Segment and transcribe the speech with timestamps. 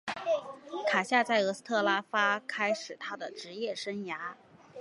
[0.87, 4.33] 卡夏在俄斯特拉发开始他的职业生涯。